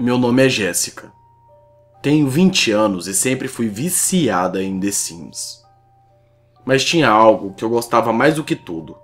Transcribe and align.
Meu 0.00 0.16
nome 0.16 0.46
é 0.46 0.48
Jéssica. 0.48 1.12
Tenho 2.00 2.26
20 2.26 2.70
anos 2.70 3.06
e 3.06 3.12
sempre 3.12 3.46
fui 3.46 3.68
viciada 3.68 4.62
em 4.62 4.80
The 4.80 4.90
Sims. 4.90 5.62
Mas 6.64 6.82
tinha 6.82 7.06
algo 7.10 7.52
que 7.52 7.62
eu 7.62 7.68
gostava 7.68 8.10
mais 8.10 8.36
do 8.36 8.42
que 8.42 8.56
tudo, 8.56 8.96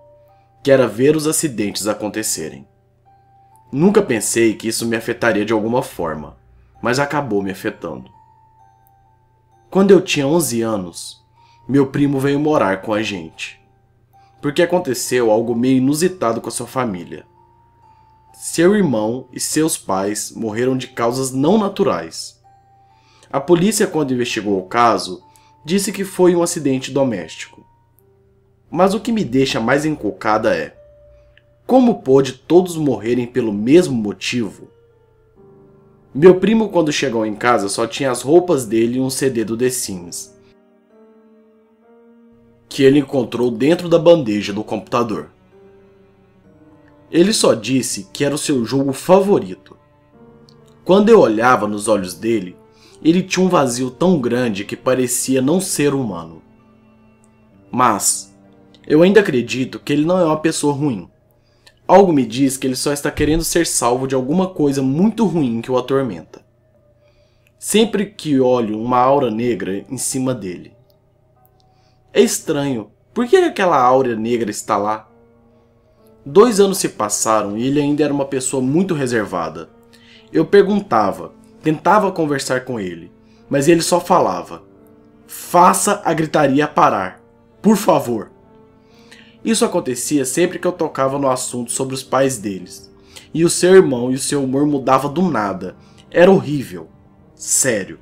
que 0.65 0.71
era 0.71 0.89
ver 0.89 1.15
os 1.15 1.27
acidentes 1.27 1.87
acontecerem. 1.87 2.67
Nunca 3.71 4.01
pensei 4.01 4.55
que 4.55 4.69
isso 4.69 4.87
me 4.87 4.97
afetaria 4.97 5.45
de 5.45 5.53
alguma 5.53 5.83
forma, 5.83 6.39
mas 6.81 6.99
acabou 6.99 7.43
me 7.43 7.51
afetando. 7.51 8.11
Quando 9.71 9.91
eu 9.91 10.01
tinha 10.01 10.27
11 10.27 10.63
anos, 10.63 11.23
meu 11.69 11.89
primo 11.89 12.19
veio 12.19 12.41
morar 12.41 12.81
com 12.81 12.95
a 12.95 13.03
gente. 13.03 13.61
Porque 14.41 14.63
aconteceu 14.63 15.31
algo 15.31 15.55
meio 15.55 15.77
inusitado 15.77 16.41
com 16.41 16.49
a 16.49 16.53
sua 16.53 16.67
família. 16.67 17.27
Seu 18.39 18.77
irmão 18.77 19.29
e 19.33 19.41
seus 19.41 19.79
pais 19.79 20.31
morreram 20.31 20.77
de 20.77 20.89
causas 20.89 21.33
não 21.33 21.57
naturais. 21.57 22.39
A 23.33 23.41
polícia, 23.41 23.87
quando 23.87 24.13
investigou 24.13 24.59
o 24.59 24.67
caso, 24.67 25.23
disse 25.65 25.91
que 25.91 26.05
foi 26.05 26.37
um 26.37 26.43
acidente 26.43 26.91
doméstico. 26.91 27.67
Mas 28.71 28.93
o 28.93 29.01
que 29.01 29.11
me 29.11 29.25
deixa 29.25 29.59
mais 29.59 29.87
encucada 29.87 30.55
é: 30.55 30.77
como 31.67 32.03
pôde 32.03 32.35
todos 32.35 32.77
morrerem 32.77 33.27
pelo 33.27 33.55
mesmo 33.55 33.95
motivo? 33.95 34.69
Meu 36.15 36.39
primo, 36.39 36.69
quando 36.69 36.93
chegou 36.93 37.25
em 37.25 37.35
casa, 37.35 37.71
só 37.71 37.87
tinha 37.87 38.11
as 38.11 38.21
roupas 38.21 38.67
dele 38.67 38.99
e 38.99 39.01
um 39.01 39.09
CD 39.09 39.45
do 39.45 39.57
The 39.57 39.71
Sims, 39.71 40.37
que 42.69 42.83
ele 42.83 42.99
encontrou 42.99 43.51
dentro 43.51 43.89
da 43.89 43.99
bandeja 43.99 44.53
do 44.53 44.63
computador. 44.63 45.31
Ele 47.11 47.33
só 47.33 47.55
disse 47.55 48.09
que 48.13 48.25
era 48.25 48.35
o 48.35 48.39
seu 48.39 48.65
jogo 48.65 48.93
favorito. 48.93 49.77
Quando 50.85 51.09
eu 51.09 51.21
olhava 51.21 51.67
nos 51.67 51.89
olhos 51.89 52.15
dele, 52.15 52.57
ele 53.03 53.23
tinha 53.23 53.45
um 53.45 53.49
vazio 53.49 53.91
tão 53.91 54.21
grande 54.21 54.65
que 54.65 54.77
parecia 54.77 55.41
não 55.41 55.61
ser 55.61 55.95
humano. 55.95 56.43
Mas 57.71 58.35
eu 58.87 59.03
ainda 59.03 59.21
acredito 59.21 59.79
que 59.79 59.93
ele 59.93 60.05
não 60.05 60.19
é 60.19 60.25
uma 60.25 60.41
pessoa 60.41 60.73
ruim. 60.73 61.09
Algo 61.87 62.13
me 62.13 62.27
diz 62.27 62.57
que 62.57 62.67
ele 62.67 62.75
só 62.75 62.93
está 62.93 63.11
querendo 63.11 63.45
ser 63.45 63.67
salvo 63.67 64.09
de 64.09 64.15
alguma 64.15 64.49
coisa 64.49 64.83
muito 64.83 65.25
ruim 65.25 65.61
que 65.61 65.71
o 65.71 65.79
atormenta. 65.79 66.45
Sempre 67.59 68.07
que 68.07 68.41
olho 68.41 68.81
uma 68.81 68.99
aura 68.99 69.31
negra 69.31 69.85
em 69.89 69.97
cima 69.97 70.35
dele. 70.35 70.73
É 72.13 72.21
estranho, 72.21 72.91
por 73.15 73.27
que 73.27 73.37
aquela 73.37 73.81
aura 73.81 74.17
negra 74.17 74.51
está 74.51 74.77
lá? 74.77 75.09
Dois 76.29 76.59
anos 76.59 76.79
se 76.79 76.89
passaram 76.89 77.57
e 77.57 77.65
ele 77.65 77.81
ainda 77.81 78.03
era 78.03 78.13
uma 78.13 78.25
pessoa 78.25 78.61
muito 78.61 78.95
reservada. 78.95 79.71
Eu 80.33 80.45
perguntava, 80.45 81.31
tentava 81.63 82.11
conversar 82.11 82.65
com 82.65 82.81
ele, 82.81 83.13
mas 83.49 83.69
ele 83.69 83.81
só 83.81 84.01
falava: 84.01 84.65
Faça 85.25 86.03
a 86.05 86.13
gritaria 86.13 86.67
parar, 86.67 87.23
por 87.63 87.77
favor. 87.77 88.33
Isso 89.45 89.65
acontecia 89.65 90.25
sempre 90.25 90.59
que 90.59 90.67
eu 90.67 90.73
tocava 90.73 91.17
no 91.17 91.31
assunto 91.31 91.71
sobre 91.71 91.95
os 91.95 92.03
pais 92.03 92.39
deles. 92.39 92.91
E 93.33 93.45
o 93.45 93.51
seu 93.51 93.77
irmão 93.77 94.11
e 94.11 94.17
o 94.17 94.19
seu 94.19 94.43
humor 94.43 94.67
mudava 94.67 95.09
do 95.09 95.23
nada. 95.23 95.77
Era 96.11 96.33
horrível. 96.33 96.89
Sério. 97.37 98.01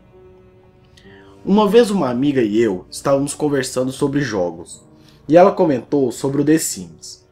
Uma 1.44 1.68
vez 1.68 1.90
uma 1.90 2.08
amiga 2.08 2.40
e 2.40 2.58
eu 2.58 2.86
estávamos 2.90 3.34
conversando 3.34 3.92
sobre 3.92 4.22
jogos. 4.22 4.82
E 5.28 5.36
ela 5.36 5.52
comentou 5.52 6.10
sobre 6.10 6.40
o 6.40 6.44
The 6.44 6.56
Sims. 6.56 7.23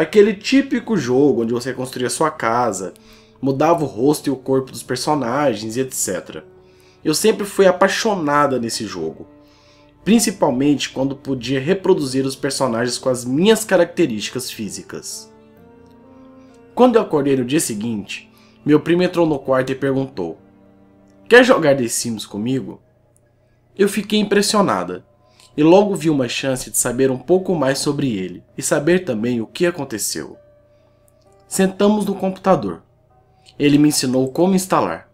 Aquele 0.00 0.34
típico 0.34 0.96
jogo 0.96 1.42
onde 1.42 1.52
você 1.52 1.72
construía 1.72 2.08
sua 2.08 2.30
casa, 2.30 2.94
mudava 3.42 3.82
o 3.82 3.86
rosto 3.86 4.28
e 4.28 4.30
o 4.30 4.36
corpo 4.36 4.70
dos 4.70 4.82
personagens 4.82 5.76
e 5.76 5.80
etc. 5.80 6.44
Eu 7.04 7.14
sempre 7.14 7.44
fui 7.44 7.66
apaixonada 7.66 8.60
nesse 8.60 8.86
jogo 8.86 9.26
principalmente 10.08 10.88
quando 10.88 11.14
podia 11.14 11.60
reproduzir 11.60 12.24
os 12.24 12.34
personagens 12.34 12.96
com 12.96 13.10
as 13.10 13.26
minhas 13.26 13.62
características 13.62 14.50
físicas. 14.50 15.30
Quando 16.74 16.96
eu 16.96 17.02
acordei 17.02 17.36
no 17.36 17.44
dia 17.44 17.60
seguinte, 17.60 18.30
meu 18.64 18.80
primo 18.80 19.02
entrou 19.02 19.26
no 19.26 19.38
quarto 19.38 19.70
e 19.70 19.74
perguntou: 19.74 20.38
Quer 21.28 21.44
jogar 21.44 21.76
The 21.76 21.88
Sims 21.88 22.24
comigo? 22.24 22.80
Eu 23.76 23.86
fiquei 23.86 24.18
impressionada 24.18 25.04
e 25.58 25.62
logo 25.64 25.96
vi 25.96 26.08
uma 26.08 26.28
chance 26.28 26.70
de 26.70 26.78
saber 26.78 27.10
um 27.10 27.18
pouco 27.18 27.52
mais 27.52 27.80
sobre 27.80 28.16
ele 28.16 28.44
e 28.56 28.62
saber 28.62 29.00
também 29.00 29.40
o 29.40 29.46
que 29.46 29.66
aconteceu. 29.66 30.36
Sentamos 31.48 32.06
no 32.06 32.14
computador. 32.14 32.80
Ele 33.58 33.76
me 33.76 33.88
ensinou 33.88 34.30
como 34.30 34.54
instalar, 34.54 35.10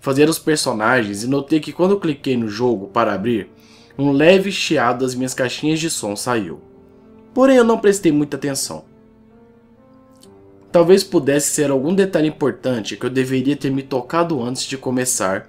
fazer 0.00 0.28
os 0.28 0.36
personagens 0.36 1.22
e 1.22 1.28
notei 1.28 1.60
que 1.60 1.72
quando 1.72 2.00
cliquei 2.00 2.36
no 2.36 2.48
jogo 2.48 2.88
para 2.88 3.14
abrir, 3.14 3.52
um 3.96 4.10
leve 4.10 4.50
chiado 4.50 5.04
das 5.04 5.14
minhas 5.14 5.32
caixinhas 5.32 5.78
de 5.78 5.88
som 5.88 6.16
saiu. 6.16 6.60
Porém, 7.32 7.58
eu 7.58 7.64
não 7.64 7.78
prestei 7.78 8.10
muita 8.10 8.36
atenção. 8.36 8.84
Talvez 10.72 11.04
pudesse 11.04 11.54
ser 11.54 11.70
algum 11.70 11.94
detalhe 11.94 12.26
importante 12.26 12.96
que 12.96 13.06
eu 13.06 13.10
deveria 13.10 13.54
ter 13.54 13.70
me 13.70 13.84
tocado 13.84 14.42
antes 14.42 14.64
de 14.64 14.76
começar 14.76 15.48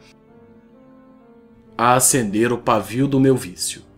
a 1.76 1.96
acender 1.96 2.54
o 2.54 2.60
pavio 2.60 3.08
do 3.08 3.20
meu 3.20 3.36
vício. 3.36 3.89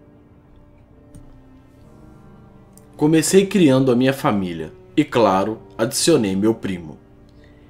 Comecei 3.01 3.47
criando 3.47 3.91
a 3.91 3.95
minha 3.95 4.13
família 4.13 4.72
e, 4.95 5.03
claro, 5.03 5.57
adicionei 5.75 6.35
meu 6.35 6.53
primo. 6.53 7.00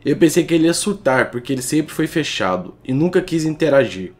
Eu 0.04 0.18
pensei 0.18 0.44
que 0.44 0.54
ele 0.54 0.66
ia 0.66 0.74
surtar 0.74 1.32
porque 1.32 1.54
ele 1.54 1.62
sempre 1.62 1.94
foi 1.94 2.06
fechado 2.06 2.74
e 2.84 2.92
nunca 2.92 3.22
quis 3.22 3.46
interagir. 3.46 4.12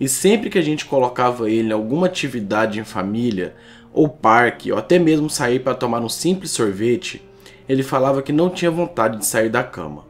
E 0.00 0.08
sempre 0.08 0.48
que 0.48 0.58
a 0.58 0.62
gente 0.62 0.86
colocava 0.86 1.50
ele 1.50 1.68
em 1.68 1.72
alguma 1.72 2.06
atividade 2.06 2.80
em 2.80 2.82
família, 2.84 3.54
ou 3.92 4.08
parque, 4.08 4.72
ou 4.72 4.78
até 4.78 4.98
mesmo 4.98 5.28
sair 5.28 5.60
para 5.60 5.74
tomar 5.74 6.00
um 6.00 6.08
simples 6.08 6.52
sorvete, 6.52 7.20
ele 7.68 7.82
falava 7.82 8.22
que 8.22 8.32
não 8.32 8.48
tinha 8.48 8.70
vontade 8.70 9.18
de 9.18 9.26
sair 9.26 9.50
da 9.50 9.62
cama. 9.62 10.06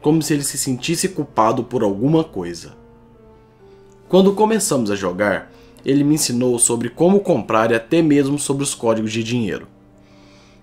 Como 0.00 0.22
se 0.22 0.34
ele 0.34 0.44
se 0.44 0.56
sentisse 0.56 1.08
culpado 1.08 1.64
por 1.64 1.82
alguma 1.82 2.22
coisa. 2.22 2.76
Quando 4.08 4.34
começamos 4.34 4.88
a 4.88 4.94
jogar, 4.94 5.50
ele 5.84 6.04
me 6.04 6.14
ensinou 6.14 6.58
sobre 6.58 6.88
como 6.88 7.20
comprar 7.20 7.70
e 7.70 7.74
até 7.74 8.00
mesmo 8.00 8.38
sobre 8.38 8.62
os 8.62 8.74
códigos 8.74 9.12
de 9.12 9.22
dinheiro. 9.22 9.66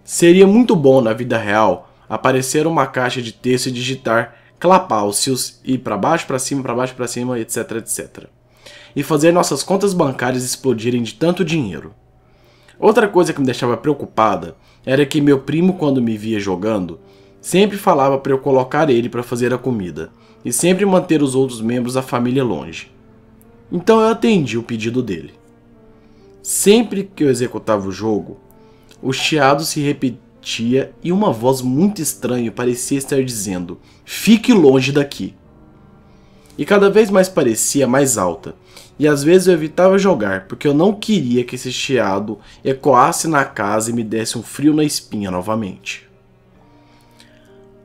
Seria 0.03 0.47
muito 0.47 0.75
bom 0.75 1.01
na 1.01 1.13
vida 1.13 1.37
real 1.37 1.89
aparecer 2.09 2.67
uma 2.67 2.87
caixa 2.87 3.21
de 3.21 3.31
texto 3.31 3.67
e 3.67 3.71
digitar 3.71 4.35
Clapalcios 4.59 5.59
e 5.63 5.77
para 5.77 5.97
baixo, 5.97 6.27
para 6.27 6.37
cima, 6.37 6.61
para 6.61 6.75
baixo, 6.75 6.93
para 6.93 7.07
cima, 7.07 7.39
etc, 7.39 7.71
etc. 7.77 8.25
E 8.95 9.01
fazer 9.01 9.31
nossas 9.31 9.63
contas 9.63 9.93
bancárias 9.93 10.43
explodirem 10.43 11.01
de 11.01 11.13
tanto 11.13 11.45
dinheiro. 11.45 11.93
Outra 12.77 13.07
coisa 13.07 13.31
que 13.31 13.39
me 13.39 13.45
deixava 13.45 13.77
preocupada 13.77 14.55
era 14.85 15.05
que 15.05 15.21
meu 15.21 15.39
primo, 15.39 15.73
quando 15.73 16.01
me 16.01 16.17
via 16.17 16.39
jogando, 16.39 16.99
sempre 17.39 17.77
falava 17.77 18.17
para 18.17 18.33
eu 18.33 18.39
colocar 18.39 18.89
ele 18.89 19.09
para 19.09 19.23
fazer 19.23 19.53
a 19.53 19.57
comida 19.57 20.11
e 20.43 20.51
sempre 20.51 20.85
manter 20.85 21.23
os 21.23 21.33
outros 21.33 21.61
membros 21.61 21.93
da 21.93 22.01
família 22.01 22.43
longe. 22.43 22.91
Então 23.71 23.99
eu 24.01 24.07
atendi 24.07 24.57
o 24.57 24.63
pedido 24.63 25.01
dele. 25.01 25.33
Sempre 26.43 27.03
que 27.03 27.23
eu 27.23 27.29
executava 27.29 27.87
o 27.87 27.91
jogo, 27.91 28.39
o 29.01 29.13
chiado 29.13 29.63
se 29.63 29.79
repetia 29.79 30.31
tia 30.41 30.91
e 31.03 31.12
uma 31.12 31.31
voz 31.31 31.62
muito 31.62 32.01
estranha 32.01 32.51
parecia 32.51 32.97
estar 32.97 33.23
dizendo: 33.23 33.79
Fique 34.03 34.51
longe 34.51 34.91
daqui. 34.91 35.35
E 36.57 36.65
cada 36.65 36.89
vez 36.89 37.09
mais 37.09 37.29
parecia 37.29 37.88
mais 37.88 38.18
alta, 38.18 38.56
e 39.00 39.07
às 39.07 39.23
vezes 39.23 39.47
eu 39.47 39.53
evitava 39.53 39.97
jogar 39.97 40.47
porque 40.47 40.67
eu 40.67 40.74
não 40.74 40.94
queria 40.94 41.44
que 41.44 41.56
esse 41.56 41.71
chiado 41.71 42.39
ecoasse 42.63 43.27
na 43.27 43.45
casa 43.45 43.89
e 43.89 43.94
me 43.94 44.03
desse 44.03 44.38
um 44.38 44.44
frio 44.44 44.74
na 44.74 44.83
espinha 44.83 45.31
novamente. 45.31 46.09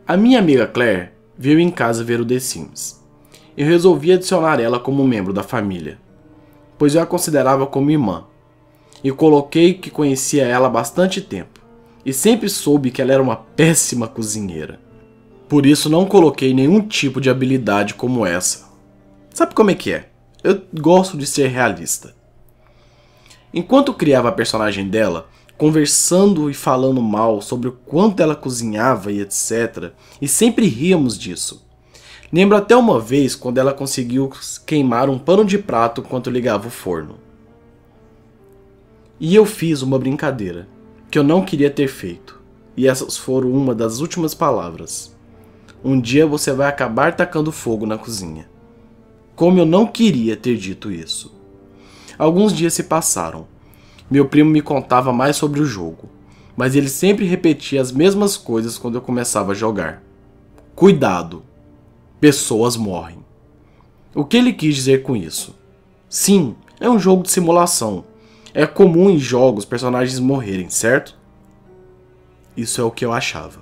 A 0.07 0.17
minha 0.17 0.39
amiga 0.39 0.67
Claire 0.67 1.11
veio 1.39 1.61
em 1.61 1.71
casa 1.71 2.03
ver 2.03 2.21
o 2.21 2.25
The 2.25 2.39
Sims. 2.39 3.05
Eu 3.57 3.67
resolvi 3.67 4.13
adicionar 4.13 4.61
ela 4.61 4.79
como 4.79 5.07
membro 5.07 5.33
da 5.33 5.43
família, 5.43 5.99
pois 6.77 6.95
eu 6.95 7.03
a 7.03 7.07
considerava 7.07 7.67
como 7.67 7.91
irmã, 7.91 8.25
e 9.03 9.11
coloquei 9.11 9.75
que 9.75 9.91
conhecia 9.91 10.45
ela 10.45 10.67
há 10.67 10.71
bastante 10.71 11.21
tempo 11.21 11.57
e 12.07 12.13
sempre 12.13 12.49
soube 12.49 12.93
que 12.93 13.03
ela 13.03 13.13
era 13.13 13.23
uma 13.23 13.35
péssima 13.35 14.07
cozinheira. 14.07 14.79
Por 15.49 15.67
isso 15.67 15.91
não 15.91 16.07
coloquei 16.07 16.55
nenhum 16.55 16.81
tipo 16.81 17.21
de 17.21 17.29
habilidade 17.29 17.95
como 17.95 18.25
essa. 18.25 18.69
Sabe 19.35 19.57
como 19.57 19.73
é 19.73 19.75
que 19.75 19.93
é? 19.93 20.09
Eu 20.45 20.63
gosto 20.73 21.19
de 21.19 21.27
ser 21.27 21.49
realista. 21.49 22.15
Enquanto 23.53 23.93
criava 23.93 24.29
a 24.29 24.33
personagem 24.33 24.89
dela, 24.89 25.29
conversando 25.59 26.49
e 26.49 26.55
falando 26.55 27.03
mal 27.03 27.43
sobre 27.43 27.71
o 27.71 27.73
quanto 27.73 28.23
ela 28.23 28.37
cozinhava 28.37 29.11
e 29.11 29.21
etc, 29.21 29.93
e 30.23 30.29
sempre 30.29 30.69
ríamos 30.69 31.19
disso. 31.19 31.66
Lembro 32.33 32.57
até 32.57 32.77
uma 32.77 32.99
vez 32.99 33.37
quando 33.37 33.59
ela 33.59 33.73
conseguiu 33.73 34.31
queimar 34.67 35.09
um 35.09 35.19
pano 35.19 35.45
de 35.45 35.59
prato 35.59 36.01
enquanto 36.01 36.31
ligava 36.31 36.67
o 36.67 36.71
forno. 36.71 37.17
E 39.19 39.35
eu 39.35 39.47
fiz 39.47 39.81
uma 39.81 39.99
brincadeira 39.99 40.69
que 41.11 41.19
eu 41.19 41.23
não 41.23 41.45
queria 41.45 41.71
ter 41.71 41.89
feito, 41.89 42.41
e 42.77 42.89
essas 42.89 43.17
foram 43.17 43.51
uma 43.51 43.75
das 43.75 44.01
últimas 44.01 44.35
palavras. 44.35 45.17
Um 45.85 46.01
dia 46.01 46.27
você 46.27 46.53
vai 46.53 46.69
acabar 46.69 47.15
tacando 47.15 47.53
fogo 47.53 47.87
na 47.87 47.97
cozinha. 47.97 48.49
Como 49.37 49.59
eu 49.59 49.65
não 49.65 49.87
queria 49.87 50.37
ter 50.37 50.57
dito 50.57 50.91
isso. 50.91 51.35
Alguns 52.19 52.53
dias 52.53 52.75
se 52.75 52.83
passaram. 52.83 53.47
Meu 54.11 54.27
primo 54.27 54.51
me 54.51 54.61
contava 54.61 55.13
mais 55.13 55.37
sobre 55.37 55.61
o 55.61 55.65
jogo, 55.65 56.09
mas 56.57 56.75
ele 56.75 56.89
sempre 56.89 57.25
repetia 57.25 57.81
as 57.81 57.93
mesmas 57.93 58.37
coisas 58.37 58.77
quando 58.77 58.97
eu 58.97 59.03
começava 59.03 59.53
a 59.53 59.55
jogar. 59.55 60.03
Cuidado! 60.75 61.43
Pessoas 62.19 62.77
morrem. 62.77 63.19
O 64.15 64.25
que 64.25 64.39
ele 64.39 64.53
quis 64.53 64.75
dizer 64.75 65.03
com 65.03 65.15
isso? 65.15 65.55
Sim, 66.09 66.57
é 66.81 66.89
um 66.89 66.99
jogo 66.99 67.23
de 67.23 67.31
simulação. 67.31 68.05
É 68.55 68.67
comum 68.67 69.11
em 69.11 69.19
jogos 69.19 69.67
personagens 69.67 70.19
morrerem, 70.19 70.71
certo? 70.71 71.15
Isso 72.57 72.81
é 72.81 72.85
o 72.85 72.91
que 72.91 73.05
eu 73.05 73.13
achava. 73.13 73.61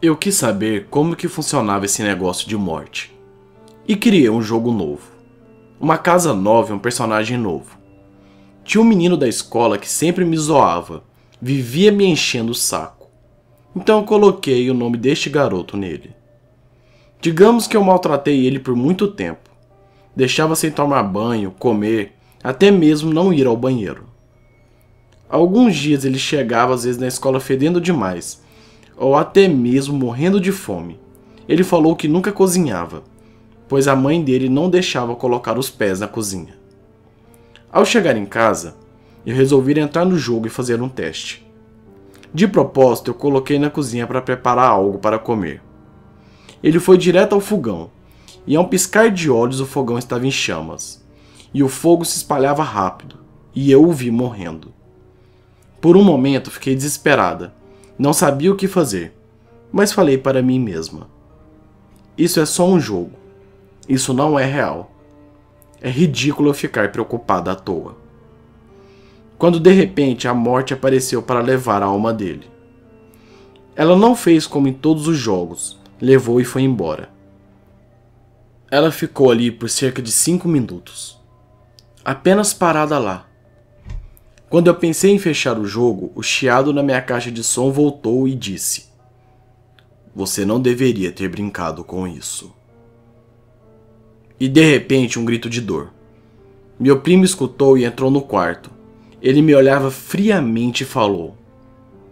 Eu 0.00 0.16
quis 0.16 0.34
saber 0.34 0.86
como 0.88 1.14
que 1.14 1.28
funcionava 1.28 1.84
esse 1.84 2.02
negócio 2.02 2.48
de 2.48 2.56
morte. 2.56 3.14
E 3.86 3.96
criei 3.96 4.30
um 4.30 4.40
jogo 4.40 4.72
novo. 4.72 5.02
Uma 5.78 5.98
casa 5.98 6.32
nova 6.32 6.72
e 6.72 6.74
um 6.74 6.78
personagem 6.78 7.36
novo. 7.36 7.76
Tinha 8.64 8.80
um 8.80 8.84
menino 8.84 9.16
da 9.16 9.28
escola 9.28 9.76
que 9.76 9.88
sempre 9.88 10.24
me 10.24 10.38
zoava, 10.38 11.04
vivia 11.38 11.92
me 11.92 12.06
enchendo 12.06 12.52
o 12.52 12.54
saco. 12.54 12.97
Então 13.74 13.98
eu 13.98 14.04
coloquei 14.04 14.70
o 14.70 14.74
nome 14.74 14.96
deste 14.96 15.28
garoto 15.28 15.76
nele. 15.76 16.10
Digamos 17.20 17.66
que 17.66 17.76
eu 17.76 17.84
maltratei 17.84 18.46
ele 18.46 18.58
por 18.58 18.74
muito 18.74 19.08
tempo. 19.08 19.50
Deixava 20.14 20.54
sem 20.56 20.70
tomar 20.70 21.02
banho, 21.02 21.54
comer, 21.58 22.12
até 22.42 22.70
mesmo 22.70 23.12
não 23.12 23.32
ir 23.32 23.46
ao 23.46 23.56
banheiro. 23.56 24.04
Alguns 25.28 25.76
dias 25.76 26.04
ele 26.04 26.18
chegava 26.18 26.74
às 26.74 26.84
vezes 26.84 27.00
na 27.00 27.06
escola 27.06 27.40
fedendo 27.40 27.80
demais 27.80 28.42
ou 28.98 29.14
até 29.14 29.46
mesmo 29.46 29.96
morrendo 29.96 30.40
de 30.40 30.50
fome. 30.50 30.98
Ele 31.48 31.62
falou 31.62 31.94
que 31.94 32.08
nunca 32.08 32.32
cozinhava, 32.32 33.04
pois 33.68 33.86
a 33.86 33.94
mãe 33.94 34.22
dele 34.22 34.48
não 34.48 34.68
deixava 34.68 35.14
colocar 35.14 35.56
os 35.56 35.70
pés 35.70 36.00
na 36.00 36.08
cozinha. 36.08 36.58
Ao 37.70 37.84
chegar 37.84 38.16
em 38.16 38.26
casa, 38.26 38.76
eu 39.24 39.34
resolvi 39.34 39.78
entrar 39.78 40.04
no 40.04 40.18
jogo 40.18 40.46
e 40.46 40.50
fazer 40.50 40.82
um 40.82 40.88
teste. 40.88 41.46
De 42.32 42.46
propósito, 42.46 43.10
eu 43.10 43.14
coloquei 43.14 43.58
na 43.58 43.70
cozinha 43.70 44.06
para 44.06 44.20
preparar 44.20 44.70
algo 44.70 44.98
para 44.98 45.18
comer. 45.18 45.62
Ele 46.62 46.78
foi 46.78 46.98
direto 46.98 47.34
ao 47.34 47.40
fogão, 47.40 47.90
e 48.46 48.56
a 48.56 48.60
um 48.60 48.64
piscar 48.64 49.10
de 49.10 49.30
olhos 49.30 49.60
o 49.60 49.66
fogão 49.66 49.98
estava 49.98 50.26
em 50.26 50.30
chamas, 50.30 51.04
e 51.54 51.62
o 51.62 51.68
fogo 51.68 52.04
se 52.04 52.16
espalhava 52.16 52.62
rápido, 52.62 53.16
e 53.54 53.70
eu 53.70 53.82
o 53.82 53.92
vi 53.92 54.10
morrendo. 54.10 54.72
Por 55.80 55.96
um 55.96 56.04
momento 56.04 56.50
fiquei 56.50 56.74
desesperada, 56.74 57.54
não 57.98 58.12
sabia 58.12 58.52
o 58.52 58.56
que 58.56 58.68
fazer, 58.68 59.14
mas 59.72 59.92
falei 59.92 60.18
para 60.18 60.42
mim 60.42 60.58
mesma: 60.58 61.08
Isso 62.16 62.40
é 62.40 62.46
só 62.46 62.66
um 62.66 62.80
jogo. 62.80 63.12
Isso 63.88 64.12
não 64.12 64.38
é 64.38 64.44
real. 64.44 64.90
É 65.80 65.88
ridículo 65.88 66.50
eu 66.50 66.54
ficar 66.54 66.92
preocupada 66.92 67.52
à 67.52 67.54
toa. 67.54 67.96
Quando 69.38 69.60
de 69.60 69.70
repente 69.70 70.26
a 70.26 70.34
morte 70.34 70.74
apareceu 70.74 71.22
para 71.22 71.40
levar 71.40 71.82
a 71.82 71.86
alma 71.86 72.12
dele. 72.12 72.50
Ela 73.76 73.96
não 73.96 74.16
fez 74.16 74.46
como 74.46 74.68
em 74.68 74.72
todos 74.72 75.06
os 75.06 75.16
jogos, 75.16 75.78
levou 76.00 76.40
e 76.40 76.44
foi 76.44 76.62
embora. 76.62 77.08
Ela 78.70 78.90
ficou 78.90 79.30
ali 79.30 79.50
por 79.50 79.70
cerca 79.70 80.02
de 80.02 80.10
cinco 80.10 80.48
minutos, 80.48 81.18
apenas 82.04 82.52
parada 82.52 82.98
lá, 82.98 83.28
quando 84.48 84.68
eu 84.68 84.74
pensei 84.74 85.10
em 85.10 85.18
fechar 85.18 85.58
o 85.58 85.66
jogo, 85.66 86.10
o 86.14 86.22
chiado 86.22 86.72
na 86.72 86.82
minha 86.82 87.02
caixa 87.02 87.30
de 87.30 87.44
som 87.44 87.70
voltou 87.70 88.26
e 88.26 88.34
disse: 88.34 88.86
Você 90.14 90.42
não 90.44 90.58
deveria 90.58 91.12
ter 91.12 91.28
brincado 91.28 91.84
com 91.84 92.08
isso. 92.08 92.54
E 94.40 94.48
de 94.48 94.64
repente 94.64 95.18
um 95.18 95.24
grito 95.24 95.50
de 95.50 95.60
dor. 95.60 95.92
Meu 96.80 97.00
primo 97.00 97.24
escutou 97.24 97.76
e 97.76 97.84
entrou 97.84 98.10
no 98.10 98.22
quarto. 98.22 98.70
Ele 99.20 99.42
me 99.42 99.54
olhava 99.54 99.90
friamente 99.90 100.82
e 100.82 100.86
falou: 100.86 101.36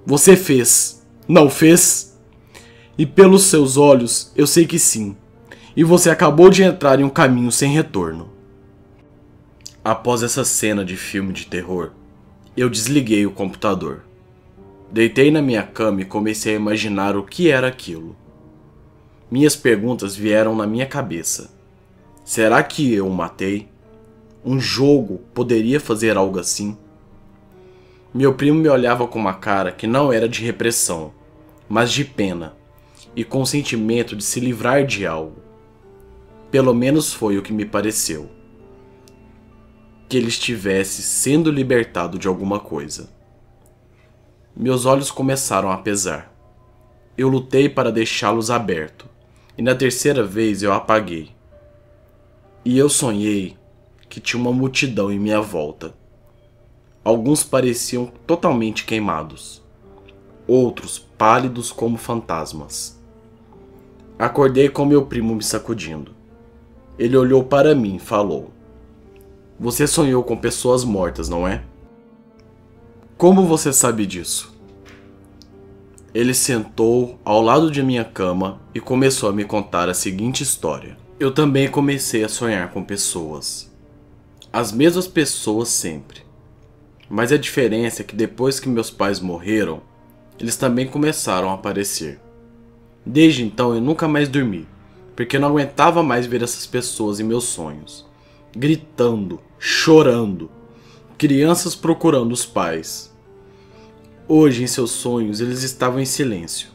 Você 0.05 0.37
fez, 0.37 1.07
não 1.29 1.49
fez? 1.49 2.19
E 2.99 3.05
pelos 3.05 3.45
seus 3.45 3.77
olhos 3.77 4.33
eu 4.35 4.47
sei 4.47 4.67
que 4.67 4.79
sim. 4.79 5.17
E 5.77 5.85
você 5.85 6.09
acabou 6.09 6.49
de 6.49 6.63
entrar 6.63 7.01
em 7.01 7.05
um 7.05 7.11
caminho 7.11 7.53
sem 7.53 7.71
retorno. 7.71 8.31
Após 9.85 10.23
essa 10.23 10.45
cena 10.45 10.85
de 10.85 10.97
filme 10.97 11.33
de 11.33 11.47
terror, 11.47 11.93
eu 12.57 12.69
desliguei 12.69 13.27
o 13.27 13.31
computador. 13.31 14.03
Deitei 14.91 15.31
na 15.31 15.43
minha 15.43 15.63
cama 15.63 16.01
e 16.01 16.05
comecei 16.05 16.55
a 16.55 16.57
imaginar 16.57 17.17
o 17.17 17.23
que 17.23 17.51
era 17.51 17.69
aquilo. 17.69 18.17
Minhas 19.31 19.55
perguntas 19.55 20.17
vieram 20.17 20.57
na 20.57 20.67
minha 20.67 20.87
cabeça. 20.87 21.51
Será 22.25 22.63
que 22.63 22.93
eu 22.93 23.07
o 23.07 23.13
matei? 23.13 23.69
Um 24.45 24.59
jogo 24.59 25.21
poderia 25.35 25.79
fazer 25.79 26.17
algo 26.17 26.39
assim? 26.39 26.77
Meu 28.17 28.33
primo 28.33 28.59
me 28.59 28.69
olhava 28.71 29.07
com 29.07 29.19
uma 29.19 29.35
cara 29.35 29.71
que 29.71 29.87
não 29.87 30.11
era 30.11 30.27
de 30.27 30.43
repressão, 30.43 31.13
mas 31.69 31.93
de 31.93 32.03
pena 32.03 32.57
e 33.15 33.23
com 33.23 33.43
o 33.43 33.47
sentimento 33.47 34.17
de 34.17 34.25
se 34.25 34.41
livrar 34.41 34.87
de 34.87 35.07
algo. 35.07 35.43
Pelo 36.51 36.73
menos 36.73 37.13
foi 37.13 37.37
o 37.37 37.43
que 37.43 37.53
me 37.53 37.67
pareceu 37.67 38.31
que 40.09 40.17
ele 40.17 40.29
estivesse 40.29 41.03
sendo 41.03 41.51
libertado 41.51 42.19
de 42.19 42.27
alguma 42.27 42.59
coisa. 42.59 43.11
Meus 44.57 44.87
olhos 44.87 45.11
começaram 45.11 45.71
a 45.71 45.77
pesar. 45.77 46.35
Eu 47.19 47.29
lutei 47.29 47.69
para 47.69 47.93
deixá-los 47.93 48.51
abertos, 48.51 49.09
e 49.59 49.63
na 49.63 49.75
terceira 49.75 50.25
vez 50.25 50.63
eu 50.63 50.73
apaguei. 50.73 51.33
E 52.65 52.79
eu 52.79 52.89
sonhei 52.89 53.59
que 54.09 54.21
tinha 54.21 54.41
uma 54.41 54.53
multidão 54.53 55.13
em 55.13 55.19
minha 55.19 55.43
volta. 55.43 56.06
Alguns 57.07 57.45
pareciam 57.45 58.11
totalmente 58.27 58.85
queimados, 58.85 59.63
outros 60.45 60.99
pálidos 60.99 61.71
como 61.71 61.97
fantasmas. 61.97 63.01
Acordei 64.19 64.69
com 64.69 64.85
meu 64.85 65.07
primo 65.07 65.33
me 65.33 65.43
sacudindo. 65.45 66.11
Ele 66.99 67.17
olhou 67.17 67.45
para 67.45 67.77
mim 67.77 67.95
e 67.95 68.01
falou: 68.01 68.51
você 69.57 69.87
sonhou 69.87 70.25
com 70.25 70.37
pessoas 70.37 70.83
mortas, 70.83 71.29
não 71.29 71.47
é? 71.47 71.63
Como 73.17 73.47
você 73.47 73.73
sabe 73.73 74.05
disso? 74.05 74.53
Ele 76.13 76.35
sentou 76.35 77.21
ao 77.25 77.41
lado 77.41 77.71
de 77.71 77.85
minha 77.85 78.03
cama 78.03 78.61
e 78.75 78.81
começou 78.81 79.29
a 79.29 79.33
me 79.33 79.45
contar 79.45 79.89
a 79.89 79.95
seguinte 79.95 80.43
história. 80.43 80.97
Eu 81.21 81.33
também 81.33 81.71
comecei 81.71 82.25
a 82.25 82.29
sonhar 82.29 82.73
com 82.73 82.83
pessoas. 82.83 83.73
As 84.53 84.73
mesmas 84.73 85.07
pessoas 85.07 85.69
sempre. 85.69 86.26
Mas 87.09 87.33
a 87.33 87.37
diferença 87.37 88.03
é 88.03 88.05
que 88.05 88.17
depois 88.17 88.59
que 88.59 88.69
meus 88.69 88.91
pais 88.91 89.21
morreram, 89.21 89.81
eles 90.39 90.57
também 90.57 90.87
começaram 90.87 91.51
a 91.51 91.55
aparecer. 91.55 92.21
Desde 93.05 93.45
então 93.45 93.75
eu 93.75 93.81
nunca 93.81 94.09
mais 94.09 94.29
dormi, 94.29 94.67
porque 95.15 95.37
eu 95.37 95.41
não 95.41 95.49
aguentava 95.49 96.03
mais 96.03 96.27
ver 96.27 96.43
essas 96.43 96.67
pessoas 96.67 97.21
em 97.21 97.25
meus 97.25 97.45
sonhos 97.45 98.07
gritando, 98.57 99.39
chorando, 99.59 100.51
crianças 101.19 101.75
procurando 101.75 102.33
os 102.33 102.47
pais. 102.47 103.15
Hoje, 104.27 104.65
em 104.65 104.67
seus 104.67 104.93
sonhos, 104.93 105.41
eles 105.43 105.63
estavam 105.63 106.01
em 106.01 106.07
silêncio. 106.07 106.69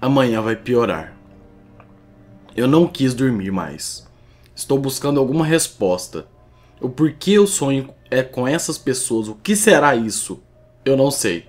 Amanhã 0.00 0.42
vai 0.42 0.54
piorar. 0.54 1.16
Eu 2.54 2.68
não 2.68 2.86
quis 2.86 3.14
dormir 3.14 3.50
mais. 3.50 4.06
Estou 4.54 4.78
buscando 4.78 5.18
alguma 5.18 5.46
resposta. 5.46 6.28
O 6.80 6.88
porquê 6.88 7.32
eu 7.32 7.46
sonho 7.46 7.92
é 8.10 8.22
com 8.22 8.46
essas 8.46 8.78
pessoas, 8.78 9.28
o 9.28 9.34
que 9.34 9.54
será 9.56 9.94
isso? 9.96 10.42
Eu 10.84 10.96
não 10.96 11.10
sei. 11.10 11.48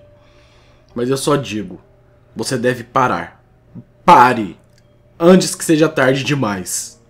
Mas 0.94 1.08
eu 1.08 1.16
só 1.16 1.36
digo: 1.36 1.80
você 2.34 2.58
deve 2.58 2.84
parar. 2.84 3.44
Pare! 4.04 4.58
Antes 5.18 5.54
que 5.54 5.64
seja 5.64 5.88
tarde 5.88 6.24
demais 6.24 7.00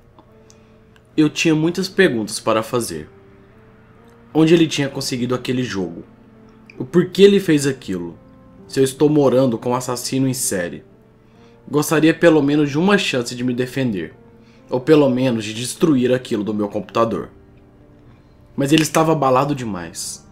eu 1.16 1.28
tinha 1.28 1.54
muitas 1.54 1.88
perguntas 1.88 2.40
para 2.40 2.62
fazer. 2.62 3.08
Onde 4.32 4.54
ele 4.54 4.66
tinha 4.66 4.88
conseguido 4.88 5.34
aquele 5.34 5.62
jogo? 5.62 6.04
O 6.78 6.84
porquê 6.84 7.22
ele 7.22 7.40
fez 7.40 7.66
aquilo? 7.66 8.18
Se 8.66 8.80
eu 8.80 8.84
estou 8.84 9.08
morando 9.08 9.58
com 9.58 9.70
um 9.70 9.74
assassino 9.74 10.28
em 10.28 10.34
série? 10.34 10.84
Gostaria 11.68 12.14
pelo 12.14 12.42
menos 12.42 12.70
de 12.70 12.78
uma 12.78 12.96
chance 12.96 13.34
de 13.34 13.44
me 13.44 13.52
defender, 13.52 14.14
ou 14.68 14.80
pelo 14.80 15.08
menos 15.10 15.44
de 15.44 15.52
destruir 15.52 16.12
aquilo 16.12 16.44
do 16.44 16.54
meu 16.54 16.68
computador. 16.68 17.30
Mas 18.60 18.70
ele 18.70 18.82
estava 18.82 19.12
abalado 19.12 19.54
demais. 19.54 20.28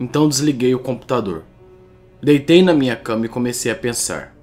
Então 0.00 0.26
desliguei 0.26 0.74
o 0.74 0.78
computador. 0.78 1.44
Deitei 2.22 2.62
na 2.62 2.72
minha 2.72 2.96
cama 2.96 3.26
e 3.26 3.28
comecei 3.28 3.70
a 3.70 3.76
pensar. 3.76 4.34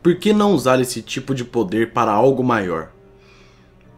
Por 0.00 0.14
que 0.14 0.32
não 0.32 0.52
usar 0.52 0.80
esse 0.80 1.02
tipo 1.02 1.34
de 1.34 1.44
poder 1.44 1.92
para 1.92 2.12
algo 2.12 2.44
maior? 2.44 2.92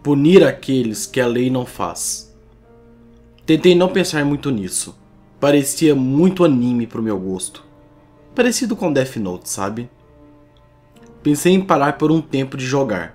punir 0.03 0.43
aqueles 0.43 1.05
que 1.05 1.21
a 1.21 1.27
lei 1.27 1.51
não 1.51 1.67
faz. 1.67 2.35
Tentei 3.45 3.75
não 3.75 3.89
pensar 3.89 4.25
muito 4.25 4.51
nisso. 4.51 4.99
Parecia 5.39 5.95
muito 5.95 6.47
anime 6.47 6.87
para 6.87 6.99
o 6.99 7.05
meu 7.05 7.21
gosto. 7.21 7.63
Parecido 8.35 8.75
com 8.75 8.91
Death 8.91 9.17
Note, 9.17 9.51
sabe? 9.51 9.91
Pensei 11.23 11.53
em 11.53 11.61
parar 11.61 11.99
por 11.99 12.11
um 12.11 12.23
tempo 12.23 12.57
de 12.57 12.65
jogar. 12.65 13.15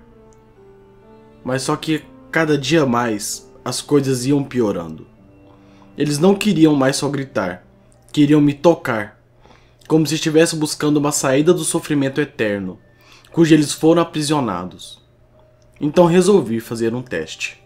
Mas 1.43 1.63
só 1.63 1.75
que 1.75 2.03
cada 2.29 2.55
dia 2.59 2.85
mais 2.85 3.51
as 3.63 3.81
coisas 3.81 4.25
iam 4.25 4.43
piorando. 4.43 5.07
Eles 5.97 6.19
não 6.19 6.35
queriam 6.35 6.75
mais 6.75 6.95
só 6.95 7.07
gritar, 7.07 7.65
queriam 8.11 8.41
me 8.41 8.53
tocar, 8.53 9.21
como 9.87 10.07
se 10.07 10.15
estivesse 10.15 10.55
buscando 10.55 10.97
uma 10.97 11.11
saída 11.11 11.53
do 11.53 11.63
sofrimento 11.63 12.19
eterno, 12.19 12.79
cujo 13.31 13.53
eles 13.53 13.71
foram 13.73 14.01
aprisionados. 14.01 15.01
Então 15.79 16.05
resolvi 16.05 16.59
fazer 16.59 16.93
um 16.93 17.01
teste. 17.01 17.61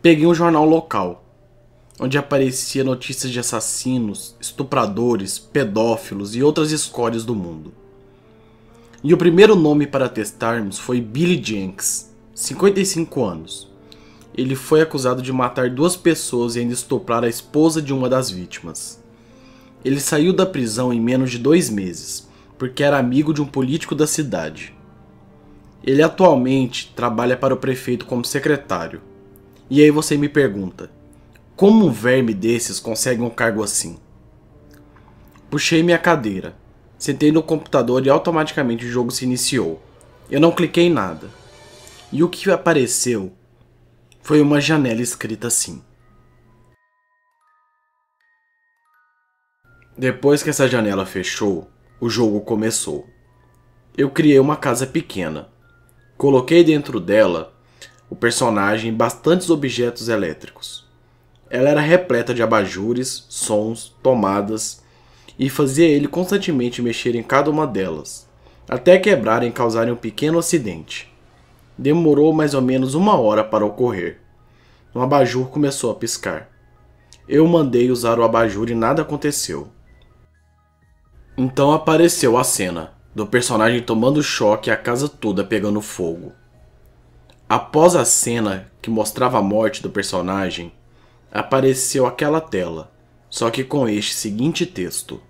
Peguei 0.00 0.26
um 0.26 0.34
jornal 0.34 0.64
local, 0.64 1.24
onde 2.00 2.16
aparecia 2.16 2.84
notícias 2.84 3.32
de 3.32 3.40
assassinos, 3.40 4.36
estupradores, 4.40 5.38
pedófilos 5.38 6.36
e 6.36 6.42
outras 6.42 6.70
escórias 6.70 7.24
do 7.24 7.34
mundo. 7.34 7.74
E 9.02 9.12
o 9.12 9.18
primeiro 9.18 9.54
nome 9.54 9.86
para 9.86 10.08
testarmos 10.08 10.78
foi 10.78 11.00
Billy 11.00 11.42
Jenks, 11.42 12.12
55 12.34 13.24
anos. 13.24 13.68
Ele 14.38 14.54
foi 14.54 14.80
acusado 14.80 15.20
de 15.20 15.32
matar 15.32 15.68
duas 15.68 15.96
pessoas 15.96 16.54
e 16.54 16.60
ainda 16.60 16.72
estuprar 16.72 17.24
a 17.24 17.28
esposa 17.28 17.82
de 17.82 17.92
uma 17.92 18.08
das 18.08 18.30
vítimas. 18.30 19.02
Ele 19.84 19.98
saiu 19.98 20.32
da 20.32 20.46
prisão 20.46 20.92
em 20.92 21.00
menos 21.00 21.32
de 21.32 21.40
dois 21.40 21.68
meses, 21.68 22.28
porque 22.56 22.84
era 22.84 22.96
amigo 22.96 23.34
de 23.34 23.42
um 23.42 23.44
político 23.44 23.96
da 23.96 24.06
cidade. 24.06 24.72
Ele 25.82 26.04
atualmente 26.04 26.92
trabalha 26.94 27.36
para 27.36 27.52
o 27.52 27.56
prefeito 27.56 28.06
como 28.06 28.24
secretário. 28.24 29.00
E 29.68 29.82
aí 29.82 29.90
você 29.90 30.16
me 30.16 30.28
pergunta: 30.28 30.88
como 31.56 31.84
um 31.84 31.90
verme 31.90 32.32
desses 32.32 32.78
consegue 32.78 33.20
um 33.20 33.30
cargo 33.30 33.60
assim? 33.60 33.98
Puxei 35.50 35.82
minha 35.82 35.98
cadeira, 35.98 36.54
sentei 36.96 37.32
no 37.32 37.42
computador 37.42 38.06
e 38.06 38.08
automaticamente 38.08 38.86
o 38.86 38.88
jogo 38.88 39.10
se 39.10 39.24
iniciou. 39.24 39.82
Eu 40.30 40.40
não 40.40 40.52
cliquei 40.52 40.84
em 40.84 40.92
nada. 40.92 41.28
E 42.12 42.22
o 42.22 42.28
que 42.28 42.48
apareceu 42.52 43.32
foi 44.28 44.42
uma 44.42 44.60
janela 44.60 45.00
escrita 45.00 45.46
assim: 45.46 45.82
Depois 49.96 50.42
que 50.42 50.50
essa 50.50 50.68
janela 50.68 51.06
fechou, 51.06 51.70
o 51.98 52.10
jogo 52.10 52.42
começou. 52.42 53.08
Eu 53.96 54.10
criei 54.10 54.38
uma 54.38 54.54
casa 54.54 54.86
pequena. 54.86 55.48
Coloquei 56.18 56.62
dentro 56.62 57.00
dela 57.00 57.54
o 58.10 58.14
personagem 58.14 58.90
e 58.90 58.94
bastantes 58.94 59.48
objetos 59.48 60.10
elétricos. 60.10 60.86
Ela 61.48 61.70
era 61.70 61.80
repleta 61.80 62.34
de 62.34 62.42
abajures, 62.42 63.24
sons, 63.30 63.96
tomadas 64.02 64.82
e 65.38 65.48
fazia 65.48 65.88
ele 65.88 66.06
constantemente 66.06 66.82
mexer 66.82 67.14
em 67.14 67.22
cada 67.22 67.50
uma 67.50 67.66
delas, 67.66 68.28
até 68.68 68.98
quebrarem 68.98 69.48
e 69.48 69.52
causarem 69.52 69.94
um 69.94 69.96
pequeno 69.96 70.38
acidente. 70.38 71.10
Demorou 71.78 72.32
mais 72.32 72.54
ou 72.54 72.60
menos 72.60 72.94
uma 72.94 73.16
hora 73.16 73.44
para 73.44 73.64
ocorrer. 73.64 74.20
Um 74.94 75.00
abajur 75.00 75.48
começou 75.48 75.92
a 75.92 75.94
piscar. 75.94 76.48
Eu 77.28 77.46
mandei 77.46 77.90
usar 77.90 78.18
o 78.18 78.24
abajur 78.24 78.68
e 78.68 78.74
nada 78.74 79.02
aconteceu. 79.02 79.68
Então 81.36 81.72
apareceu 81.72 82.36
a 82.36 82.42
cena 82.42 82.94
do 83.14 83.26
personagem 83.26 83.80
tomando 83.80 84.22
choque 84.22 84.70
e 84.70 84.72
a 84.72 84.76
casa 84.76 85.08
toda 85.08 85.44
pegando 85.44 85.80
fogo. 85.80 86.32
Após 87.48 87.94
a 87.94 88.04
cena 88.04 88.70
que 88.82 88.90
mostrava 88.90 89.38
a 89.38 89.42
morte 89.42 89.82
do 89.82 89.88
personagem, 89.88 90.72
apareceu 91.30 92.06
aquela 92.06 92.40
tela, 92.40 92.90
só 93.30 93.50
que 93.50 93.62
com 93.62 93.88
este 93.88 94.14
seguinte 94.14 94.66
texto: 94.66 95.20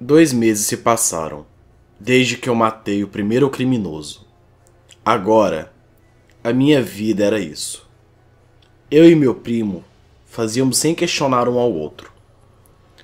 Dois 0.00 0.32
meses 0.32 0.66
se 0.66 0.78
passaram, 0.78 1.46
desde 2.00 2.36
que 2.36 2.48
eu 2.48 2.54
matei 2.54 3.04
o 3.04 3.08
primeiro 3.08 3.48
criminoso. 3.48 4.26
Agora, 5.04 5.72
a 6.42 6.52
minha 6.52 6.82
vida 6.82 7.24
era 7.24 7.38
isso. 7.38 7.88
Eu 8.90 9.08
e 9.08 9.14
meu 9.14 9.36
primo 9.36 9.84
fazíamos 10.26 10.78
sem 10.78 10.96
questionar 10.96 11.48
um 11.48 11.60
ao 11.60 11.72
outro. 11.72 12.12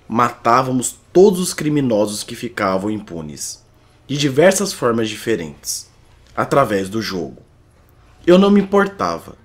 Matávamos 0.09 0.97
todos 1.13 1.39
os 1.39 1.55
criminosos 1.55 2.25
que 2.25 2.35
ficavam 2.35 2.91
impunes, 2.91 3.65
de 4.09 4.19
diversas 4.19 4.73
formas 4.73 5.09
diferentes, 5.09 5.89
através 6.37 6.89
do 6.89 7.01
jogo. 7.01 7.41
Eu 8.27 8.37
não 8.37 8.51
me 8.51 8.61
importava. 8.61 9.37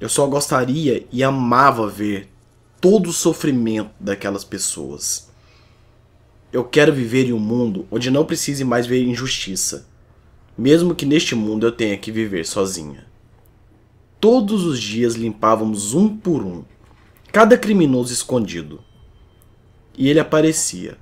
Eu 0.00 0.08
só 0.08 0.24
gostaria 0.28 1.04
e 1.10 1.24
amava 1.24 1.88
ver 1.88 2.32
todo 2.80 3.10
o 3.10 3.12
sofrimento 3.12 3.90
daquelas 3.98 4.44
pessoas. 4.44 5.29
Eu 6.52 6.64
quero 6.64 6.92
viver 6.92 7.26
em 7.26 7.32
um 7.32 7.38
mundo 7.38 7.86
onde 7.90 8.10
não 8.10 8.24
precise 8.24 8.64
mais 8.64 8.86
ver 8.86 9.04
injustiça, 9.04 9.88
mesmo 10.56 10.94
que 10.94 11.06
neste 11.06 11.34
mundo 11.34 11.66
eu 11.66 11.72
tenha 11.72 11.96
que 11.96 12.10
viver 12.10 12.44
sozinha. 12.44 13.06
Todos 14.20 14.64
os 14.64 14.80
dias 14.80 15.14
limpávamos 15.14 15.94
um 15.94 16.16
por 16.16 16.42
um 16.42 16.64
cada 17.32 17.56
criminoso 17.56 18.12
escondido. 18.12 18.80
E 19.96 20.08
ele 20.08 20.18
aparecia, 20.18 20.98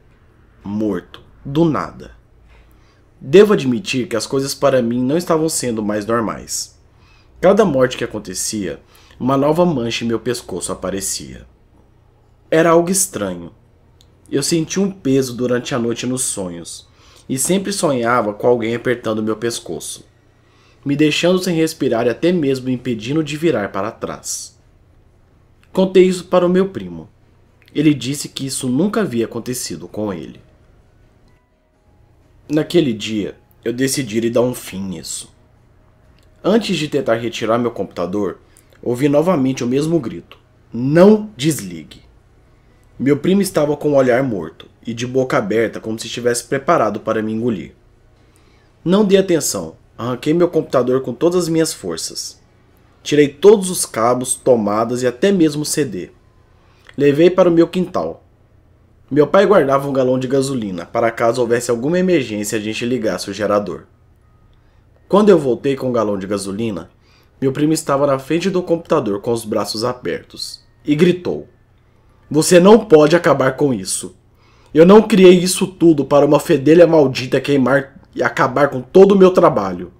morto, 0.62 1.23
do 1.45 1.64
nada. 1.64 2.12
Devo 3.21 3.55
admitir 3.55 4.07
que 4.07 4.17
as 4.17 4.26
coisas 4.26 4.55
para 4.55 4.83
mim 4.83 5.02
não 5.02 5.17
estavam 5.17 5.49
sendo 5.49 5.83
mais 5.83 6.05
normais. 6.05 6.78
Cada 7.40 7.64
morte 7.64 7.97
que 7.97 8.05
acontecia, 8.05 8.81
uma 9.19 9.37
nova 9.37 9.64
mancha 9.64 10.05
em 10.05 10.09
meu 10.09 10.21
pescoço 10.21 10.71
aparecia. 10.71 11.47
Era 12.50 12.71
algo 12.71 12.90
estranho. 12.90 13.52
Eu 14.31 14.43
senti 14.43 14.79
um 14.79 14.91
peso 14.91 15.35
durante 15.35 15.75
a 15.75 15.79
noite 15.79 16.07
nos 16.07 16.23
sonhos, 16.23 16.87
e 17.29 17.39
sempre 17.39 17.73
sonhava 17.73 18.35
com 18.35 18.47
alguém 18.47 18.75
apertando 18.75 19.23
meu 19.23 19.37
pescoço, 19.37 20.05
me 20.85 20.97
deixando 20.97 21.39
sem 21.39 21.55
respirar 21.55 22.07
e 22.07 22.11
até 22.11 22.33
mesmo 22.33 22.67
me 22.67 22.73
impedindo 22.73 23.23
de 23.25 23.37
virar 23.37 23.71
para 23.71 23.91
trás. 23.91 24.59
Contei 25.73 26.05
isso 26.05 26.25
para 26.25 26.47
o 26.47 26.49
meu 26.49 26.69
primo. 26.71 27.09
Ele 27.75 27.93
disse 27.95 28.29
que 28.29 28.47
isso 28.47 28.69
nunca 28.69 29.03
havia 29.03 29.27
acontecido 29.27 29.87
com 29.87 30.13
ele. 30.13 30.41
Naquele 32.51 32.93
dia, 32.93 33.37
eu 33.65 33.73
decidi 33.73 34.31
dar 34.31 34.41
um 34.41 34.55
fim 34.55 34.81
nisso. 34.81 35.33
Antes 36.43 36.77
de 36.77 36.89
tentar 36.89 37.17
retirar 37.17 37.59
meu 37.59 37.71
computador, 37.71 38.39
ouvi 38.83 39.09
novamente 39.09 39.63
o 39.63 39.67
mesmo 39.67 40.01
grito: 40.01 40.39
Não 40.73 41.31
desligue! 41.37 42.08
Meu 42.99 43.17
primo 43.17 43.40
estava 43.40 43.76
com 43.76 43.93
o 43.93 43.95
olhar 43.95 44.25
morto 44.25 44.67
e 44.85 44.93
de 44.93 45.07
boca 45.07 45.38
aberta, 45.38 45.78
como 45.78 45.97
se 45.97 46.09
estivesse 46.09 46.43
preparado 46.43 46.99
para 46.99 47.23
me 47.23 47.33
engolir. 47.33 47.73
Não 48.85 49.05
dei 49.05 49.17
atenção, 49.17 49.76
arranquei 49.97 50.35
meu 50.35 50.49
computador 50.49 51.02
com 51.02 51.12
todas 51.12 51.45
as 51.45 51.49
minhas 51.49 51.73
forças. 51.73 52.40
Tirei 53.00 53.28
todos 53.28 53.71
os 53.71 53.87
cabos, 53.87 54.35
tomadas 54.35 55.05
e 55.05 55.07
até 55.07 55.31
mesmo 55.31 55.64
CD. 55.64 56.11
Levei 56.97 57.31
para 57.31 57.49
o 57.49 57.52
meu 57.52 57.69
quintal. 57.69 58.25
Meu 59.09 59.28
pai 59.28 59.47
guardava 59.47 59.88
um 59.88 59.93
galão 59.93 60.19
de 60.19 60.26
gasolina 60.26 60.85
para 60.85 61.12
caso 61.12 61.40
houvesse 61.40 61.71
alguma 61.71 62.00
emergência 62.00 62.59
a 62.59 62.61
gente 62.61 62.85
ligasse 62.85 63.31
o 63.31 63.33
gerador. 63.33 63.85
Quando 65.09 65.28
eu 65.28 65.38
voltei 65.38 65.76
com 65.76 65.88
o 65.88 65.93
galão 65.93 66.19
de 66.19 66.26
gasolina, 66.26 66.90
meu 67.40 67.52
primo 67.52 67.73
estava 67.73 68.09
na 68.09 68.19
frente 68.19 68.50
do 68.50 68.61
computador 68.61 69.21
com 69.21 69.31
os 69.31 69.45
braços 69.45 69.85
abertos 69.85 70.67
e 70.85 70.97
gritou: 70.97 71.49
Você 72.31 72.61
não 72.61 72.79
pode 72.79 73.17
acabar 73.17 73.57
com 73.57 73.73
isso. 73.73 74.15
Eu 74.73 74.85
não 74.85 75.03
criei 75.03 75.39
isso 75.39 75.67
tudo 75.67 76.05
para 76.05 76.27
uma 76.27 76.39
fedelha 76.39 76.87
maldita 76.87 77.41
queimar 77.41 78.01
e 78.15 78.23
acabar 78.23 78.69
com 78.69 78.81
todo 78.81 79.13
o 79.13 79.19
meu 79.19 79.31
trabalho. 79.31 79.93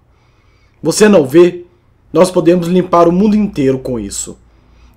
Você 0.83 1.09
não 1.09 1.27
vê 1.27 1.65
nós 2.13 2.31
podemos 2.31 2.67
limpar 2.69 3.07
o 3.07 3.13
mundo 3.13 3.37
inteiro 3.37 3.79
com 3.79 4.01
isso. 4.01 4.39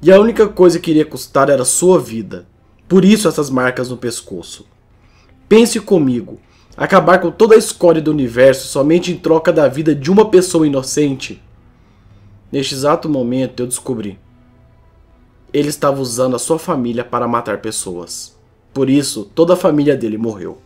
E 0.01 0.11
a 0.11 0.19
única 0.19 0.47
coisa 0.47 0.79
que 0.79 0.91
iria 0.91 1.05
custar 1.05 1.49
era 1.49 1.65
sua 1.65 1.99
vida. 1.99 2.47
Por 2.87 3.03
isso 3.03 3.27
essas 3.27 3.49
marcas 3.49 3.89
no 3.89 3.97
pescoço. 3.97 4.65
Pense 5.47 5.79
comigo. 5.79 6.39
Acabar 6.75 7.19
com 7.19 7.29
toda 7.29 7.55
a 7.55 7.57
escória 7.57 8.01
do 8.01 8.11
universo 8.11 8.67
somente 8.67 9.11
em 9.11 9.17
troca 9.17 9.51
da 9.51 9.67
vida 9.67 9.93
de 9.93 10.09
uma 10.09 10.29
pessoa 10.29 10.65
inocente? 10.65 11.41
Neste 12.49 12.73
exato 12.73 13.09
momento 13.09 13.61
eu 13.61 13.67
descobri. 13.67 14.17
Ele 15.53 15.69
estava 15.69 16.01
usando 16.01 16.35
a 16.35 16.39
sua 16.39 16.57
família 16.57 17.03
para 17.03 17.27
matar 17.27 17.59
pessoas. 17.59 18.37
Por 18.73 18.89
isso, 18.89 19.29
toda 19.35 19.53
a 19.53 19.57
família 19.57 19.97
dele 19.97 20.17
morreu. 20.17 20.57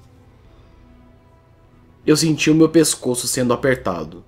Eu 2.05 2.15
senti 2.15 2.51
o 2.51 2.55
meu 2.55 2.69
pescoço 2.69 3.27
sendo 3.27 3.53
apertado. 3.53 4.23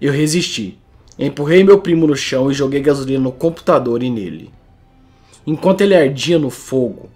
Eu 0.00 0.12
resisti 0.12 0.78
Empurrei 1.16 1.62
meu 1.62 1.80
primo 1.80 2.08
no 2.08 2.16
chão 2.16 2.50
e 2.50 2.54
joguei 2.54 2.80
gasolina 2.80 3.22
no 3.22 3.30
computador 3.30 4.02
e 4.02 4.10
nele. 4.10 4.50
Enquanto 5.46 5.82
ele 5.82 5.94
ardia 5.94 6.40
no 6.40 6.50
fogo, 6.50 7.08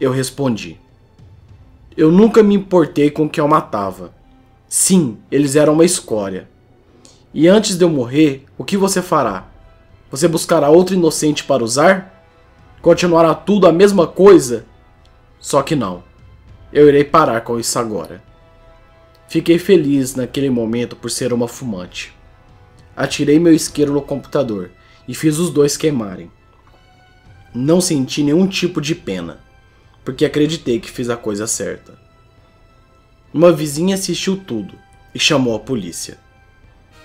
eu 0.00 0.10
respondi. 0.10 0.80
Eu 1.94 2.10
nunca 2.10 2.42
me 2.42 2.54
importei 2.54 3.10
com 3.10 3.26
o 3.26 3.28
que 3.28 3.38
eu 3.38 3.46
matava. 3.46 4.14
Sim, 4.66 5.18
eles 5.30 5.56
eram 5.56 5.74
uma 5.74 5.84
escória. 5.84 6.48
E 7.34 7.46
antes 7.46 7.76
de 7.76 7.84
eu 7.84 7.90
morrer, 7.90 8.46
o 8.56 8.64
que 8.64 8.78
você 8.78 9.02
fará? 9.02 9.46
Você 10.10 10.26
buscará 10.26 10.70
outro 10.70 10.94
inocente 10.94 11.44
para 11.44 11.62
usar? 11.62 12.24
Continuará 12.80 13.34
tudo 13.34 13.66
a 13.66 13.72
mesma 13.72 14.06
coisa? 14.06 14.64
Só 15.38 15.62
que 15.62 15.76
não. 15.76 16.02
Eu 16.72 16.88
irei 16.88 17.04
parar 17.04 17.40
com 17.42 17.58
isso 17.58 17.78
agora. 17.78 18.22
Fiquei 19.28 19.58
feliz 19.58 20.14
naquele 20.14 20.48
momento 20.48 20.96
por 20.96 21.10
ser 21.10 21.32
uma 21.32 21.46
fumante. 21.46 22.14
Atirei 22.96 23.38
meu 23.38 23.52
isqueiro 23.52 23.92
no 23.92 24.00
computador 24.00 24.70
e 25.06 25.14
fiz 25.14 25.38
os 25.38 25.50
dois 25.50 25.76
queimarem. 25.76 26.30
Não 27.54 27.80
senti 27.80 28.22
nenhum 28.22 28.46
tipo 28.46 28.80
de 28.80 28.94
pena, 28.94 29.40
porque 30.04 30.24
acreditei 30.24 30.80
que 30.80 30.90
fiz 30.90 31.10
a 31.10 31.16
coisa 31.16 31.46
certa. 31.46 31.98
Uma 33.32 33.52
vizinha 33.52 33.94
assistiu 33.94 34.36
tudo 34.36 34.74
e 35.14 35.18
chamou 35.18 35.54
a 35.54 35.60
polícia. 35.60 36.18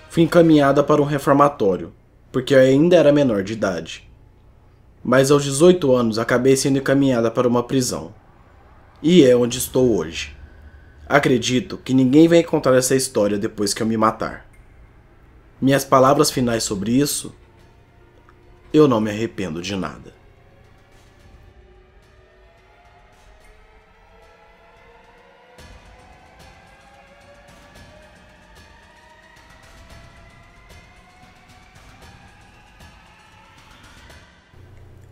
Fui 0.10 0.24
encaminhada 0.24 0.83
para 0.83 1.01
um 1.01 1.05
reformatório, 1.05 1.93
porque 2.34 2.56
eu 2.56 2.60
ainda 2.60 2.96
era 2.96 3.13
menor 3.13 3.44
de 3.44 3.54
idade. 3.54 4.10
Mas 5.04 5.30
aos 5.30 5.44
18 5.44 5.94
anos 5.94 6.18
acabei 6.18 6.58
sendo 6.58 6.80
encaminhada 6.80 7.30
para 7.30 7.48
uma 7.48 7.62
prisão. 7.62 8.12
E 9.04 9.24
é 9.24 9.36
onde 9.36 9.60
estou 9.60 9.96
hoje. 9.96 10.36
Acredito 11.08 11.78
que 11.78 11.94
ninguém 11.94 12.28
vai 12.28 12.40
encontrar 12.40 12.75
essa 12.75 12.96
história 12.96 13.38
depois 13.38 13.72
que 13.72 13.84
eu 13.84 13.88
me 13.88 13.96
matar. 13.96 14.50
Minhas 15.62 15.86
palavras 15.86 16.32
finais 16.32 16.63
sobre 16.63 16.92
isso? 16.92 17.36
Eu 18.74 18.88
não 18.88 19.00
me 19.00 19.12
arrependo 19.12 19.62
de 19.62 19.75
nada. 19.75 20.12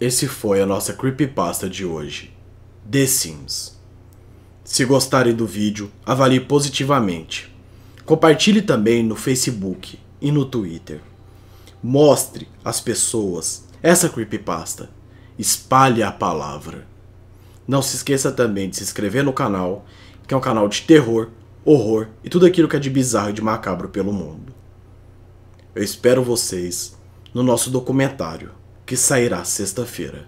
Esse 0.02 0.28
foi 0.28 0.60
a 0.60 0.66
nossa 0.66 0.94
creepypasta 0.94 1.70
de 1.70 1.86
hoje. 1.86 2.34
The 2.90 3.06
Sims. 3.06 3.80
Se 4.64 4.84
gostarem 4.84 5.32
do 5.32 5.46
vídeo, 5.46 5.92
avalie 6.04 6.40
positivamente. 6.40 7.56
Compartilhe 8.04 8.64
também 8.64 9.04
no 9.04 9.16
Facebook 9.16 10.00
e 10.20 10.32
no 10.32 10.44
Twitter. 10.44 11.02
Mostre 11.84 12.48
às 12.66 12.82
pessoas 12.82 13.66
essa 13.84 14.10
creepypasta. 14.10 14.90
Espalhe 15.38 16.02
a 16.02 16.12
palavra. 16.12 16.88
Não 17.68 17.84
se 17.84 17.98
esqueça 17.98 18.32
também 18.32 18.72
de 18.72 18.78
se 18.78 18.84
inscrever 18.84 19.24
no 19.24 19.32
canal, 19.32 19.86
que 20.28 20.34
é 20.34 20.38
um 20.38 20.42
canal 20.42 20.68
de 20.68 20.82
terror, 20.82 21.30
horror 21.64 22.08
e 22.24 22.30
tudo 22.30 22.48
aquilo 22.48 22.68
que 22.68 22.76
é 22.76 22.80
de 22.80 22.90
bizarro 22.90 23.30
e 23.30 23.34
de 23.34 23.42
macabro 23.44 23.90
pelo 23.90 24.12
mundo. 24.12 24.52
Eu 25.76 25.84
espero 25.84 26.24
vocês 26.24 26.98
no 27.36 27.44
nosso 27.44 27.70
documentário 27.70 28.60
que 28.92 28.98
sairá 28.98 29.42
sexta-feira. 29.46 30.26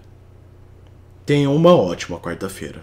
Tenham 1.26 1.54
uma 1.54 1.76
ótima 1.76 2.18
quarta-feira. 2.18 2.82